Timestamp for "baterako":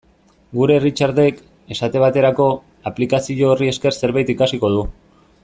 2.05-2.49